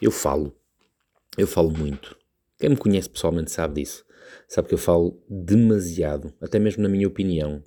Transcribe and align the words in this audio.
Eu 0.00 0.10
falo. 0.10 0.54
Eu 1.36 1.46
falo 1.46 1.70
muito. 1.70 2.16
Quem 2.58 2.70
me 2.70 2.76
conhece 2.76 3.08
pessoalmente 3.08 3.50
sabe 3.50 3.80
disso. 3.80 4.04
Sabe 4.48 4.68
que 4.68 4.74
eu 4.74 4.78
falo 4.78 5.20
demasiado, 5.28 6.32
até 6.40 6.58
mesmo 6.58 6.82
na 6.82 6.88
minha 6.88 7.08
opinião. 7.08 7.62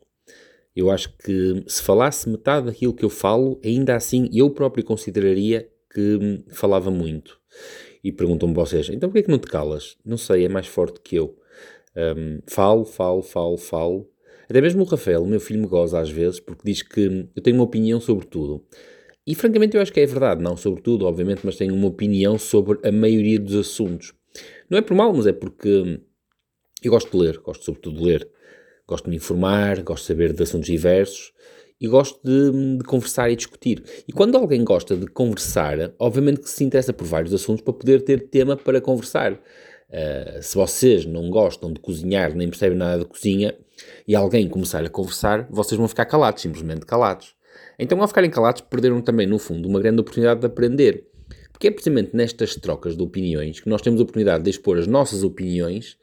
Eu 0.76 0.92
acho 0.92 1.16
que 1.18 1.64
se 1.68 1.82
falasse 1.82 2.30
metade 2.30 2.68
daquilo 2.68 2.94
que 2.94 3.04
eu 3.04 3.10
falo, 3.10 3.60
ainda 3.64 3.96
assim 3.96 4.30
eu 4.32 4.50
próprio 4.50 4.84
consideraria 4.84 5.70
que 5.92 6.44
falava 6.52 6.92
muito. 6.92 7.40
E 8.04 8.12
perguntam-me 8.12 8.54
vocês, 8.54 8.88
então 8.90 9.10
porquê 9.10 9.20
é 9.20 9.24
que 9.24 9.32
não 9.32 9.40
te 9.40 9.48
calas? 9.48 9.98
Não 10.06 10.18
sei, 10.18 10.46
é 10.46 10.50
mais 10.50 10.68
forte 10.68 11.02
que 11.02 11.16
eu. 11.16 11.36
Um, 11.96 12.40
falo, 12.48 12.86
falo, 12.86 13.24
falo, 13.24 13.58
falo. 13.58 14.10
Até 14.48 14.62
mesmo 14.62 14.84
o 14.84 14.86
Rafael, 14.86 15.24
o 15.24 15.28
meu 15.28 15.40
filho, 15.40 15.60
me 15.60 15.68
goza 15.68 16.00
às 16.00 16.10
vezes, 16.10 16.40
porque 16.40 16.62
diz 16.64 16.84
que 16.84 17.28
eu 17.36 17.42
tenho 17.42 17.58
uma 17.58 17.66
opinião 17.66 18.00
sobre 18.00 18.28
tudo. 18.28 18.64
E 19.28 19.36
francamente 19.36 19.76
eu 19.76 19.82
acho 19.82 19.92
que 19.92 20.00
é 20.00 20.06
verdade, 20.06 20.42
não 20.42 20.56
sobre 20.56 20.82
tudo, 20.82 21.06
obviamente, 21.06 21.42
mas 21.44 21.58
tenho 21.58 21.76
uma 21.76 21.88
opinião 21.88 22.38
sobre 22.40 22.80
a 22.88 22.92
maioria 22.92 23.38
dos 23.38 23.56
assuntos. 23.56 24.14
Não 24.70 24.78
é 24.78 24.82
por 24.82 24.96
mal, 24.96 25.14
mas 25.14 25.28
é 25.28 25.34
porque 25.34 26.00
eu 26.82 26.92
gosto 26.92 27.12
de 27.12 27.18
ler, 27.18 27.38
gosto 27.40 27.66
sobretudo 27.66 27.98
de 27.98 28.06
ler. 28.06 28.30
Gosto 28.88 29.04
de 29.04 29.10
me 29.10 29.18
informar, 29.18 29.82
gosto 29.84 30.04
de 30.04 30.08
saber 30.08 30.32
de 30.32 30.42
assuntos 30.42 30.68
diversos 30.68 31.34
e 31.80 31.88
gosto 31.88 32.20
de, 32.24 32.78
de, 32.78 32.84
conversar 32.86 33.30
e 33.30 33.36
discutir. 33.36 33.84
E 34.08 34.14
quando 34.14 34.38
alguém 34.38 34.64
gosta 34.64 34.96
de 34.96 35.06
conversar, 35.08 35.94
obviamente 36.00 36.40
que 36.40 36.50
se 36.50 36.64
interessa 36.64 36.94
por 36.94 37.06
vários 37.06 37.34
assuntos 37.34 37.62
para 37.62 37.74
poder 37.74 38.02
ter 38.04 38.30
tema 38.30 38.56
para 38.56 38.80
conversar. 38.80 39.34
Uh, 39.34 40.42
se 40.42 40.56
vocês 40.56 41.06
não 41.06 41.30
gostam 41.30 41.72
de 41.72 41.80
cozinhar 41.80 42.36
nem 42.36 42.50
percebem 42.50 42.78
nada 42.78 43.00
de 43.00 43.06
cozinha 43.06 43.58
e 44.06 44.16
alguém 44.16 44.48
começar 44.48 44.84
a 44.84 44.90
conversar, 44.90 45.48
vocês 45.50 45.78
vão 45.78 45.88
ficar 45.88 46.06
calados, 46.06 46.42
simplesmente 46.42 46.86
calados. 46.86 47.37
Então, 47.78 48.02
ao 48.02 48.08
ficarem 48.08 48.30
calados, 48.30 48.62
perderam 48.62 49.02
também, 49.02 49.28
no 49.28 49.40
fundo, 49.40 49.68
uma 49.68 49.80
grande 49.80 50.02
oportunidade 50.02 50.40
de 50.40 50.46
aprender. 50.46 51.08
Porque 51.52 51.68
é 51.68 51.72
precisamente 51.72 52.16
nestas 52.16 52.56
trocas 52.56 52.96
de 52.96 53.02
opiniões 53.02 53.60
que 53.60 53.70
nós 53.70 53.82
temos 53.82 54.00
a 54.00 54.04
oportunidade 54.04 54.44
de 54.44 54.50
expor 54.50 54.78
as 54.78 54.86
nossas 54.86 55.24
opiniões 55.24 55.98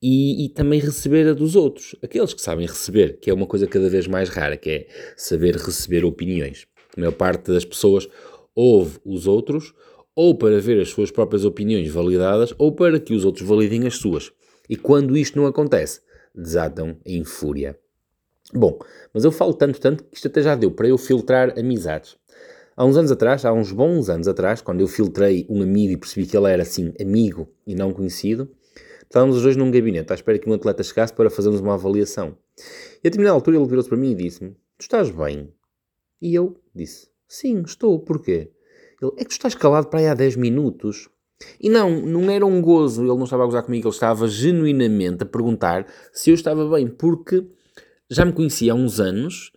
e, 0.00 0.46
e, 0.46 0.48
também 0.48 0.80
receber 0.80 1.28
a 1.28 1.34
dos 1.34 1.54
outros. 1.54 1.94
Aqueles 2.02 2.32
que 2.32 2.40
sabem 2.40 2.66
receber, 2.66 3.18
que 3.20 3.30
é 3.30 3.34
uma 3.34 3.46
coisa 3.46 3.66
cada 3.66 3.88
vez 3.88 4.06
mais 4.06 4.28
rara, 4.28 4.56
que 4.56 4.70
é 4.70 4.86
saber 5.16 5.56
receber 5.56 6.04
opiniões. 6.04 6.66
A 6.96 7.00
maior 7.00 7.12
parte 7.12 7.50
das 7.52 7.64
pessoas 7.64 8.08
ouve 8.54 8.98
os 9.04 9.26
outros 9.26 9.74
ou 10.14 10.34
para 10.34 10.58
ver 10.60 10.80
as 10.80 10.88
suas 10.88 11.10
próprias 11.10 11.44
opiniões 11.44 11.90
validadas 11.90 12.54
ou 12.56 12.72
para 12.72 12.98
que 12.98 13.12
os 13.12 13.24
outros 13.24 13.46
validem 13.46 13.86
as 13.86 13.96
suas. 13.96 14.32
E 14.68 14.76
quando 14.76 15.16
isto 15.16 15.38
não 15.38 15.46
acontece, 15.46 16.00
desatam 16.34 16.96
em 17.04 17.22
fúria. 17.22 17.78
Bom, 18.54 18.78
mas 19.12 19.24
eu 19.24 19.32
falo 19.32 19.52
tanto, 19.52 19.80
tanto, 19.80 20.04
que 20.04 20.16
isto 20.16 20.28
até 20.28 20.42
já 20.42 20.54
deu 20.54 20.70
para 20.70 20.88
eu 20.88 20.96
filtrar 20.96 21.58
amizades. 21.58 22.16
Há 22.76 22.84
uns 22.84 22.96
anos 22.96 23.10
atrás, 23.10 23.44
há 23.44 23.52
uns 23.52 23.72
bons 23.72 24.08
anos 24.08 24.28
atrás, 24.28 24.60
quando 24.60 24.80
eu 24.80 24.86
filtrei 24.86 25.46
um 25.48 25.62
amigo 25.62 25.92
e 25.92 25.96
percebi 25.96 26.26
que 26.26 26.36
ele 26.36 26.52
era 26.52 26.62
assim, 26.62 26.92
amigo 27.00 27.48
e 27.66 27.74
não 27.74 27.92
conhecido, 27.92 28.48
estávamos 29.02 29.36
os 29.36 29.42
dois 29.42 29.56
num 29.56 29.70
gabinete 29.70 30.12
à 30.12 30.14
espera 30.14 30.38
que 30.38 30.48
um 30.48 30.52
atleta 30.52 30.82
chegasse 30.82 31.12
para 31.12 31.30
fazermos 31.30 31.60
uma 31.60 31.74
avaliação. 31.74 32.36
E 33.02 33.08
a 33.08 33.10
determinada 33.10 33.34
altura 33.34 33.56
ele 33.56 33.66
virou-se 33.66 33.88
para 33.88 33.98
mim 33.98 34.10
e 34.10 34.14
disse-me: 34.14 34.50
Tu 34.78 34.82
estás 34.82 35.10
bem? 35.10 35.52
E 36.20 36.34
eu 36.34 36.56
disse: 36.74 37.08
Sim, 37.26 37.62
estou. 37.62 37.98
Porquê? 37.98 38.50
Ele: 39.00 39.12
É 39.16 39.24
que 39.24 39.30
tu 39.30 39.32
estás 39.32 39.54
calado 39.54 39.88
para 39.88 40.00
aí 40.00 40.06
há 40.06 40.14
10 40.14 40.36
minutos. 40.36 41.08
E 41.60 41.68
não, 41.68 41.90
não 42.00 42.30
era 42.30 42.46
um 42.46 42.62
gozo, 42.62 43.02
ele 43.02 43.08
não 43.08 43.24
estava 43.24 43.42
a 43.42 43.46
gozar 43.46 43.62
comigo, 43.62 43.88
ele 43.88 43.94
estava 43.94 44.26
genuinamente 44.26 45.22
a 45.22 45.26
perguntar 45.26 45.86
se 46.10 46.30
eu 46.30 46.34
estava 46.34 46.66
bem, 46.70 46.88
porque 46.88 47.46
já 48.10 48.24
me 48.24 48.32
conhecia 48.32 48.72
há 48.72 48.74
uns 48.74 49.00
anos 49.00 49.52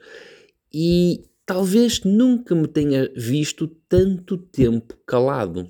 e 0.73 1.23
talvez 1.45 2.01
nunca 2.03 2.53
me 2.53 2.67
tenha 2.67 3.11
visto 3.15 3.67
tanto 3.87 4.37
tempo 4.37 4.95
calado. 5.05 5.69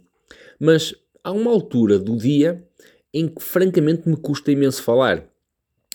Mas 0.59 0.94
há 1.23 1.31
uma 1.31 1.52
altura 1.52 1.97
do 1.97 2.17
dia 2.17 2.66
em 3.13 3.27
que 3.27 3.41
francamente 3.41 4.07
me 4.07 4.17
custa 4.17 4.52
imenso 4.52 4.83
falar. 4.83 5.25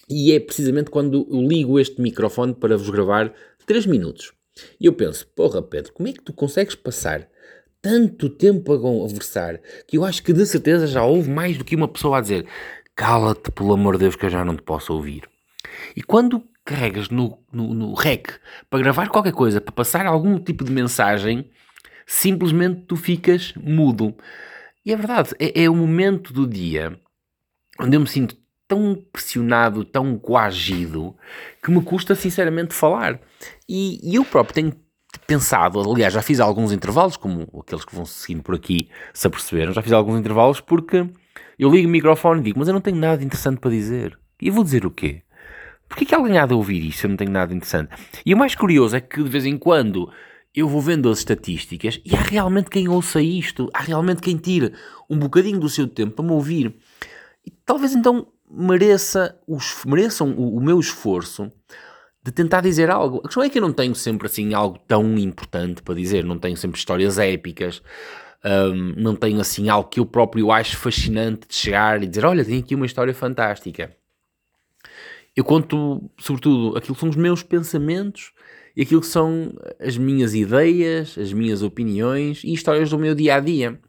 E 0.08 0.32
é 0.32 0.40
precisamente 0.40 0.90
quando 0.90 1.26
eu 1.30 1.40
ligo 1.46 1.78
este 1.78 2.00
microfone 2.00 2.54
para 2.54 2.76
vos 2.76 2.90
gravar 2.90 3.32
3 3.66 3.86
minutos. 3.86 4.32
E 4.80 4.86
eu 4.86 4.92
penso, 4.92 5.26
porra 5.28 5.62
Pedro, 5.62 5.92
como 5.92 6.08
é 6.08 6.12
que 6.12 6.22
tu 6.22 6.32
consegues 6.32 6.74
passar 6.74 7.28
tanto 7.80 8.30
tempo 8.30 8.72
a 8.72 8.80
conversar 8.80 9.60
que 9.86 9.98
eu 9.98 10.04
acho 10.04 10.22
que 10.22 10.32
de 10.32 10.46
certeza 10.46 10.86
já 10.86 11.04
houve 11.04 11.28
mais 11.28 11.58
do 11.58 11.64
que 11.64 11.76
uma 11.76 11.88
pessoa 11.88 12.18
a 12.18 12.20
dizer 12.20 12.46
cala-te 12.94 13.50
pelo 13.50 13.74
amor 13.74 13.94
de 13.94 14.00
Deus 14.00 14.16
que 14.16 14.24
eu 14.24 14.30
já 14.30 14.44
não 14.44 14.56
te 14.56 14.62
posso 14.62 14.94
ouvir. 14.94 15.28
E 15.94 16.02
quando 16.02 16.42
carregas 16.64 17.08
no, 17.10 17.38
no, 17.52 17.74
no 17.74 17.94
rec 17.94 18.28
para 18.70 18.80
gravar 18.80 19.08
qualquer 19.08 19.32
coisa, 19.32 19.60
para 19.60 19.72
passar 19.72 20.06
algum 20.06 20.38
tipo 20.38 20.64
de 20.64 20.72
mensagem, 20.72 21.50
simplesmente 22.06 22.82
tu 22.82 22.96
ficas 22.96 23.52
mudo. 23.54 24.14
E 24.84 24.92
é 24.92 24.96
verdade, 24.96 25.30
é, 25.38 25.64
é 25.64 25.70
o 25.70 25.74
momento 25.74 26.32
do 26.32 26.46
dia 26.46 26.98
onde 27.78 27.96
eu 27.96 28.00
me 28.00 28.06
sinto 28.06 28.36
tão 28.66 28.96
pressionado, 29.12 29.84
tão 29.84 30.18
coagido, 30.18 31.14
que 31.62 31.70
me 31.70 31.82
custa 31.82 32.14
sinceramente 32.14 32.72
falar. 32.72 33.20
E, 33.68 34.00
e, 34.02 34.14
eu 34.14 34.24
próprio 34.24 34.54
tenho 34.54 34.72
pensado, 35.26 35.80
aliás, 35.80 36.12
já 36.12 36.22
fiz 36.22 36.40
alguns 36.40 36.72
intervalos, 36.72 37.16
como 37.16 37.48
aqueles 37.60 37.84
que 37.84 37.94
vão 37.94 38.04
seguindo 38.04 38.42
por 38.42 38.54
aqui 38.54 38.88
se 39.12 39.26
aperceberam, 39.26 39.72
já 39.72 39.82
fiz 39.82 39.92
alguns 39.92 40.18
intervalos 40.18 40.60
porque 40.60 41.06
eu 41.58 41.70
ligo 41.70 41.88
o 41.88 41.90
microfone 41.90 42.40
e 42.40 42.44
digo, 42.44 42.58
mas 42.58 42.68
eu 42.68 42.74
não 42.74 42.80
tenho 42.80 42.96
nada 42.96 43.22
interessante 43.22 43.60
para 43.60 43.70
dizer. 43.70 44.18
E 44.40 44.50
vou 44.50 44.64
dizer 44.64 44.84
o 44.84 44.90
quê? 44.90 45.22
Porquê 45.94 46.06
que 46.06 46.14
alguém 46.14 46.38
há 46.38 46.44
de 46.44 46.52
ouvir 46.52 46.84
isto 46.84 46.98
se 46.98 47.06
eu 47.06 47.10
não 47.10 47.16
tenho 47.16 47.30
nada 47.30 47.54
interessante? 47.54 47.94
E 48.26 48.34
o 48.34 48.36
mais 48.36 48.56
curioso 48.56 48.96
é 48.96 49.00
que 49.00 49.22
de 49.22 49.28
vez 49.28 49.46
em 49.46 49.56
quando 49.56 50.10
eu 50.52 50.68
vou 50.68 50.80
vendo 50.80 51.08
as 51.08 51.18
estatísticas 51.18 52.00
e 52.04 52.16
há 52.16 52.20
realmente 52.20 52.68
quem 52.68 52.88
ouça 52.88 53.22
isto, 53.22 53.70
há 53.72 53.80
realmente 53.80 54.20
quem 54.20 54.36
tire 54.36 54.72
um 55.08 55.16
bocadinho 55.16 55.60
do 55.60 55.68
seu 55.68 55.86
tempo 55.86 56.16
para 56.16 56.24
me 56.24 56.32
ouvir. 56.32 56.74
E 57.46 57.50
talvez 57.64 57.94
então 57.94 58.26
mereça 58.50 59.38
os, 59.46 59.84
mereçam 59.86 60.32
o, 60.32 60.56
o 60.56 60.60
meu 60.60 60.80
esforço 60.80 61.52
de 62.24 62.32
tentar 62.32 62.62
dizer 62.62 62.90
algo. 62.90 63.18
A 63.18 63.28
questão 63.28 63.44
é 63.44 63.48
que 63.48 63.58
eu 63.58 63.62
não 63.62 63.72
tenho 63.72 63.94
sempre 63.94 64.26
assim 64.26 64.52
algo 64.52 64.80
tão 64.88 65.16
importante 65.16 65.80
para 65.80 65.94
dizer, 65.94 66.24
não 66.24 66.40
tenho 66.40 66.56
sempre 66.56 66.76
histórias 66.76 67.20
épicas, 67.20 67.80
não 68.96 69.14
tenho 69.14 69.40
assim 69.40 69.68
algo 69.68 69.88
que 69.88 70.00
eu 70.00 70.06
próprio 70.06 70.50
acho 70.50 70.76
fascinante 70.76 71.46
de 71.46 71.54
chegar 71.54 72.02
e 72.02 72.06
dizer: 72.08 72.24
Olha, 72.24 72.44
tenho 72.44 72.58
aqui 72.58 72.74
uma 72.74 72.84
história 72.84 73.14
fantástica. 73.14 73.96
Eu 75.36 75.44
conto, 75.44 76.10
sobretudo, 76.18 76.76
aquilo 76.76 76.94
que 76.94 77.00
são 77.00 77.08
os 77.08 77.16
meus 77.16 77.42
pensamentos 77.42 78.32
e 78.76 78.82
aquilo 78.82 79.00
que 79.00 79.06
são 79.06 79.52
as 79.80 79.96
minhas 79.96 80.34
ideias, 80.34 81.16
as 81.18 81.32
minhas 81.32 81.62
opiniões 81.62 82.42
e 82.44 82.52
histórias 82.52 82.90
do 82.90 82.98
meu 82.98 83.14
dia 83.14 83.36
a 83.36 83.40
dia. 83.40 83.80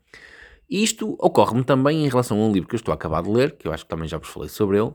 Isto 0.69 1.15
ocorre-me 1.19 1.63
também 1.63 2.05
em 2.05 2.09
relação 2.09 2.41
a 2.41 2.47
um 2.47 2.51
livro 2.51 2.67
que 2.67 2.75
eu 2.75 2.77
estou 2.79 2.91
a 2.91 2.95
acabar 2.95 3.21
de 3.21 3.29
ler, 3.29 3.55
que 3.57 3.67
eu 3.67 3.71
acho 3.71 3.83
que 3.83 3.89
também 3.89 4.07
já 4.07 4.17
vos 4.17 4.29
falei 4.29 4.49
sobre 4.49 4.77
ele, 4.79 4.91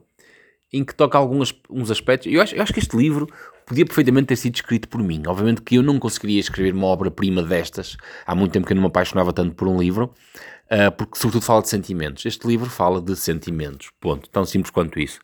em 0.72 0.84
que 0.84 0.94
toca 0.94 1.18
alguns 1.18 1.54
uns 1.68 1.90
aspectos. 1.90 2.32
Eu 2.32 2.40
acho, 2.40 2.54
eu 2.54 2.62
acho 2.62 2.72
que 2.72 2.78
este 2.78 2.96
livro 2.96 3.26
podia 3.66 3.84
perfeitamente 3.84 4.26
ter 4.26 4.36
sido 4.36 4.54
escrito 4.54 4.88
por 4.88 5.02
mim. 5.02 5.22
Obviamente 5.26 5.62
que 5.62 5.76
eu 5.76 5.82
não 5.82 5.98
conseguiria 5.98 6.40
escrever 6.40 6.74
uma 6.74 6.86
obra-prima 6.86 7.42
destas. 7.42 7.96
Há 8.26 8.34
muito 8.34 8.52
tempo 8.52 8.66
que 8.66 8.72
eu 8.72 8.76
não 8.76 8.82
me 8.82 8.88
apaixonava 8.88 9.32
tanto 9.32 9.54
por 9.54 9.68
um 9.68 9.78
livro, 9.78 10.12
uh, 10.70 10.90
porque 10.96 11.18
sobretudo 11.18 11.44
fala 11.44 11.62
de 11.62 11.68
sentimentos. 11.68 12.26
Este 12.26 12.46
livro 12.46 12.68
fala 12.68 13.00
de 13.00 13.14
sentimentos. 13.16 13.90
Ponto. 14.00 14.28
Tão 14.28 14.44
simples 14.44 14.70
quanto 14.70 14.98
isso. 14.98 15.20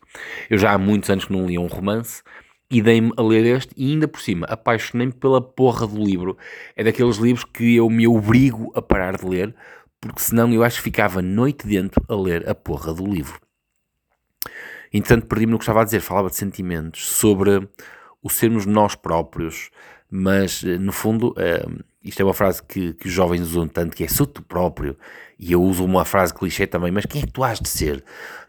Eu 0.49 0.57
já 0.57 0.73
há 0.73 0.77
muitos 0.77 1.09
anos 1.09 1.25
que 1.25 1.33
não 1.33 1.45
lia 1.45 1.59
um 1.59 1.67
romance 1.67 2.21
e 2.69 2.81
dei-me 2.81 3.11
a 3.15 3.21
ler 3.21 3.45
este 3.45 3.73
e 3.77 3.91
ainda 3.91 4.07
por 4.07 4.21
cima 4.21 4.45
apaixonei-me 4.47 5.13
pela 5.13 5.41
porra 5.41 5.87
do 5.87 6.01
livro. 6.01 6.37
É 6.75 6.83
daqueles 6.83 7.17
livros 7.17 7.45
que 7.45 7.75
eu 7.75 7.89
me 7.89 8.07
obrigo 8.07 8.71
a 8.75 8.81
parar 8.81 9.17
de 9.17 9.25
ler 9.25 9.55
porque 9.99 10.21
senão 10.21 10.53
eu 10.53 10.63
acho 10.63 10.77
que 10.77 10.83
ficava 10.83 11.21
noite 11.21 11.67
dentro 11.67 12.03
a 12.07 12.15
ler 12.15 12.47
a 12.47 12.55
porra 12.55 12.93
do 12.93 13.05
livro. 13.05 13.39
Entretanto, 14.93 15.27
perdi-me 15.27 15.51
no 15.51 15.57
que 15.57 15.63
estava 15.63 15.81
a 15.81 15.83
dizer, 15.83 15.99
falava 16.01 16.29
de 16.29 16.35
sentimentos, 16.35 17.07
sobre 17.07 17.67
o 18.21 18.29
sermos 18.29 18.65
nós 18.65 18.95
próprios, 18.95 19.69
mas 20.09 20.63
eh, 20.63 20.77
no 20.77 20.91
fundo, 20.91 21.29
uh, 21.31 21.83
isto 22.03 22.21
é 22.21 22.25
uma 22.25 22.33
frase 22.33 22.63
que, 22.63 22.93
que 22.93 23.07
os 23.07 23.13
jovens 23.13 23.41
usam 23.41 23.67
tanto, 23.67 23.95
que 23.95 24.03
é 24.03 24.07
sou 24.07 24.25
tu 24.25 24.41
próprio, 24.41 24.97
e 25.37 25.51
eu 25.51 25.61
uso 25.61 25.83
uma 25.83 26.05
frase 26.05 26.33
clichê 26.33 26.65
também, 26.65 26.91
mas 26.91 27.05
quem 27.05 27.21
é 27.21 27.25
que 27.25 27.31
tu 27.31 27.43
has 27.43 27.59
de 27.59 27.69
ser? 27.69 28.03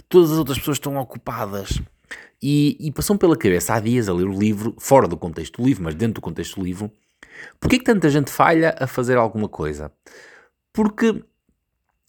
Todas 0.09 0.33
as 0.33 0.39
outras 0.39 0.59
pessoas 0.59 0.77
estão 0.77 0.97
ocupadas. 0.97 1.81
E, 2.41 2.77
e 2.81 2.93
passou-me 2.93 3.19
pela 3.19 3.37
cabeça 3.37 3.75
há 3.75 3.81
dias 3.81 4.09
a 4.09 4.15
ler 4.15 4.27
o 4.27 4.39
livro, 4.39 4.75
fora 4.79 5.09
do 5.09 5.17
contexto 5.17 5.61
do 5.61 5.67
livro, 5.67 5.83
mas 5.83 5.95
dentro 5.95 6.15
do 6.15 6.21
contexto 6.21 6.61
do 6.61 6.65
livro, 6.65 6.91
porquê 7.59 7.79
que 7.79 7.85
tanta 7.85 8.09
gente 8.09 8.31
falha 8.31 8.77
a 8.79 8.87
fazer 8.87 9.17
alguma 9.17 9.49
coisa? 9.49 9.91
Porque 10.73 11.23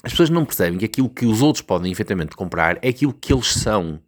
as 0.03 0.11
pessoas 0.11 0.29
não 0.29 0.45
percebem 0.45 0.77
que 0.77 0.85
aquilo 0.85 1.09
que 1.09 1.25
os 1.25 1.41
outros 1.41 1.61
podem 1.61 1.91
efetivamente 1.91 2.35
comprar 2.35 2.77
é 2.81 2.89
aquilo 2.89 3.13
que 3.13 3.33
eles 3.33 3.53
são. 3.53 3.99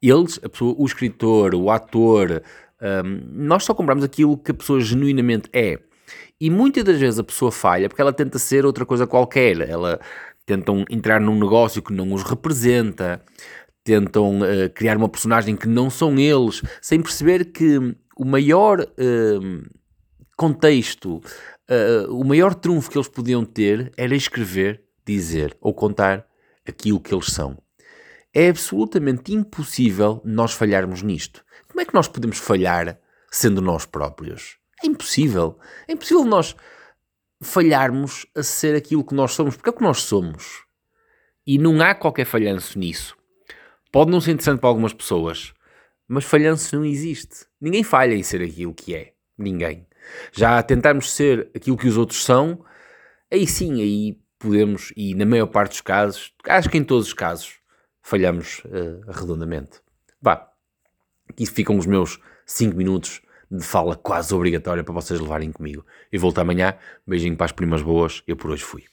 Eles, 0.00 0.38
a 0.42 0.48
pessoa, 0.48 0.74
o 0.78 0.84
escritor, 0.86 1.54
o 1.54 1.70
ator, 1.70 2.42
um, 2.80 3.20
nós 3.32 3.64
só 3.64 3.74
compramos 3.74 4.04
aquilo 4.04 4.38
que 4.38 4.52
a 4.52 4.54
pessoa 4.54 4.80
genuinamente 4.80 5.48
é. 5.52 5.78
E 6.40 6.50
muitas 6.50 6.84
das 6.84 6.98
vezes 6.98 7.18
a 7.18 7.24
pessoa 7.24 7.50
falha 7.50 7.88
porque 7.88 8.00
ela 8.00 8.12
tenta 8.12 8.38
ser 8.38 8.64
outra 8.64 8.86
coisa 8.86 9.06
qualquer. 9.06 9.60
Ela 9.60 10.00
tentam 10.46 10.84
entrar 10.88 11.20
num 11.20 11.38
negócio 11.38 11.82
que 11.82 11.92
não 11.92 12.12
os 12.12 12.22
representa, 12.22 13.20
tentam 13.84 14.38
uh, 14.40 14.70
criar 14.74 14.96
uma 14.96 15.08
personagem 15.08 15.56
que 15.56 15.66
não 15.66 15.90
são 15.90 16.18
eles, 16.18 16.62
sem 16.80 17.02
perceber 17.02 17.46
que 17.46 17.78
o 18.16 18.24
maior 18.24 18.80
uh, 18.80 19.78
contexto, 20.36 21.16
uh, 21.68 22.14
o 22.14 22.24
maior 22.24 22.54
trunfo 22.54 22.90
que 22.90 22.96
eles 22.96 23.08
podiam 23.08 23.44
ter 23.44 23.92
era 23.96 24.14
escrever 24.14 24.82
dizer 25.06 25.56
ou 25.60 25.72
contar 25.74 26.26
aquilo 26.66 27.00
que 27.00 27.14
eles 27.14 27.26
são. 27.26 27.56
É 28.34 28.48
absolutamente 28.48 29.32
impossível 29.32 30.20
nós 30.24 30.52
falharmos 30.52 31.02
nisto. 31.02 31.44
Como 31.68 31.80
é 31.80 31.84
que 31.84 31.94
nós 31.94 32.08
podemos 32.08 32.38
falhar 32.38 32.98
sendo 33.30 33.60
nós 33.60 33.86
próprios? 33.86 34.58
É 34.82 34.86
impossível. 34.86 35.58
É 35.86 35.92
impossível 35.92 36.24
nós 36.24 36.54
falharmos 37.40 38.26
a 38.36 38.42
ser 38.42 38.74
aquilo 38.74 39.04
que 39.04 39.14
nós 39.14 39.32
somos, 39.32 39.56
porque 39.56 39.68
é 39.68 39.72
o 39.72 39.76
que 39.76 39.82
nós 39.82 40.02
somos. 40.02 40.64
E 41.46 41.58
não 41.58 41.80
há 41.80 41.94
qualquer 41.94 42.24
falhanço 42.24 42.78
nisso. 42.78 43.16
Pode 43.90 44.10
não 44.10 44.20
ser 44.20 44.32
interessante 44.32 44.60
para 44.60 44.68
algumas 44.68 44.92
pessoas, 44.92 45.54
mas 46.06 46.24
falhanço 46.24 46.76
não 46.76 46.84
existe. 46.84 47.46
Ninguém 47.60 47.82
falha 47.82 48.14
em 48.14 48.22
ser 48.22 48.42
aquilo 48.42 48.74
que 48.74 48.94
é. 48.94 49.14
Ninguém. 49.36 49.86
Já 50.32 50.62
tentarmos 50.62 51.10
ser 51.10 51.50
aquilo 51.54 51.76
que 51.76 51.88
os 51.88 51.96
outros 51.96 52.24
são, 52.24 52.64
aí 53.32 53.46
sim, 53.46 53.80
aí 53.80 54.18
podemos, 54.38 54.92
e 54.96 55.14
na 55.14 55.24
maior 55.24 55.46
parte 55.46 55.70
dos 55.70 55.80
casos, 55.80 56.34
acho 56.44 56.68
que 56.68 56.78
em 56.78 56.84
todos 56.84 57.08
os 57.08 57.14
casos, 57.14 57.57
falhamos 58.08 58.62
uh, 58.64 59.10
redondamente. 59.10 59.80
Vá, 60.20 60.50
aqui 61.28 61.44
ficam 61.44 61.76
os 61.76 61.84
meus 61.84 62.18
5 62.46 62.74
minutos 62.74 63.20
de 63.50 63.62
fala 63.62 63.94
quase 63.94 64.34
obrigatória 64.34 64.82
para 64.82 64.94
vocês 64.94 65.20
levarem 65.20 65.52
comigo. 65.52 65.84
Eu 66.10 66.18
volto 66.18 66.38
amanhã, 66.38 66.74
beijinho 67.06 67.36
para 67.36 67.46
as 67.46 67.52
primas 67.52 67.82
boas, 67.82 68.22
eu 68.26 68.34
por 68.34 68.50
hoje 68.50 68.64
fui. 68.64 68.84